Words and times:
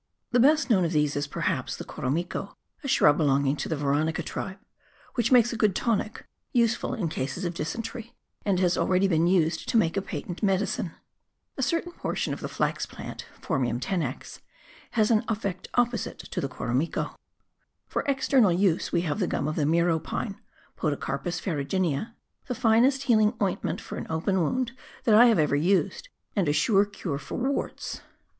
The 0.31 0.39
best 0.39 0.67
known 0.67 0.83
of 0.83 0.93
these 0.93 1.15
is, 1.15 1.27
perhaps, 1.27 1.75
the 1.75 1.85
koromiko, 1.85 2.55
a 2.83 2.87
shrub 2.87 3.17
belonging 3.17 3.55
to 3.57 3.69
the 3.69 3.75
veronica 3.75 4.23
tribe, 4.23 4.57
which 5.13 5.31
makes 5.31 5.53
a 5.53 5.55
good 5.55 5.75
tonic, 5.75 6.25
useful 6.53 6.95
in 6.95 7.07
cases 7.07 7.45
of 7.45 7.53
dysentery, 7.53 8.15
and 8.43 8.59
has 8.59 8.79
already 8.79 9.07
been 9.07 9.27
used 9.27 9.69
to 9.69 9.77
make 9.77 9.95
a 9.95 10.01
patent 10.01 10.41
medicine. 10.41 10.93
A 11.55 11.61
certain 11.61 11.91
portion 11.91 12.33
of 12.33 12.39
the 12.39 12.47
flax 12.49 12.87
plant 12.87 13.27
{Phormium 13.43 13.79
tenax) 13.79 14.39
has 14.97 15.11
an 15.11 15.23
opposite 15.27 15.67
effect 15.75 16.31
to 16.31 16.41
the 16.41 16.49
koromiko. 16.49 17.13
For 17.87 18.01
external 18.07 18.51
use, 18.51 18.91
we 18.91 19.01
have 19.01 19.19
the 19.19 19.27
gum 19.27 19.47
of 19.47 19.55
the 19.55 19.67
miro 19.67 19.99
pine 19.99 20.41
(^Podocarpus 20.79 21.39
ferrnginea), 21.39 22.15
the 22.47 22.55
finest 22.55 23.03
healing 23.03 23.35
ointment 23.39 23.79
for 23.79 23.97
an 23.99 24.07
open 24.09 24.41
wound 24.41 24.71
that 25.03 25.13
I 25.13 25.27
have 25.27 25.37
ever 25.37 25.55
used, 25.55 26.09
and 26.35 26.49
a 26.49 26.53
sure 26.53 26.85
cure 26.85 27.19
for 27.19 27.35
warts. 27.35 28.01